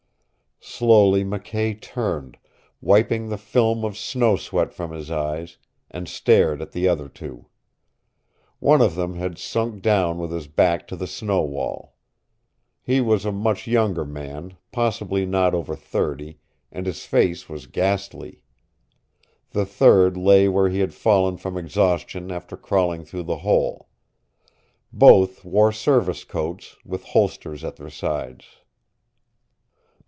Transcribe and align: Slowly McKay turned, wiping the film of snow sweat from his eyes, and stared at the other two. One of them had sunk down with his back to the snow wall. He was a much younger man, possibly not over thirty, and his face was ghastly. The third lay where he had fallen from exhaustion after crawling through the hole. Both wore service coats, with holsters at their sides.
Slowly 0.63 1.23
McKay 1.23 1.79
turned, 1.79 2.37
wiping 2.81 3.29
the 3.29 3.37
film 3.37 3.83
of 3.83 3.97
snow 3.97 4.35
sweat 4.35 4.71
from 4.71 4.91
his 4.91 5.09
eyes, 5.11 5.57
and 5.89 6.07
stared 6.07 6.61
at 6.61 6.71
the 6.71 6.87
other 6.87 7.09
two. 7.09 7.47
One 8.59 8.79
of 8.79 8.93
them 8.95 9.15
had 9.15 9.39
sunk 9.39 9.81
down 9.81 10.19
with 10.19 10.31
his 10.31 10.47
back 10.47 10.87
to 10.87 10.95
the 10.95 11.07
snow 11.07 11.41
wall. 11.41 11.95
He 12.83 13.01
was 13.01 13.25
a 13.25 13.31
much 13.31 13.65
younger 13.65 14.05
man, 14.05 14.55
possibly 14.71 15.25
not 15.25 15.53
over 15.55 15.75
thirty, 15.75 16.39
and 16.71 16.85
his 16.85 17.05
face 17.05 17.49
was 17.49 17.65
ghastly. 17.67 18.43
The 19.51 19.65
third 19.65 20.15
lay 20.15 20.47
where 20.47 20.69
he 20.69 20.79
had 20.79 20.93
fallen 20.93 21.37
from 21.37 21.57
exhaustion 21.57 22.31
after 22.31 22.55
crawling 22.55 23.03
through 23.03 23.23
the 23.23 23.37
hole. 23.39 23.89
Both 24.93 25.43
wore 25.43 25.71
service 25.71 26.23
coats, 26.23 26.75
with 26.85 27.03
holsters 27.05 27.63
at 27.63 27.75
their 27.77 27.89
sides. 27.91 28.45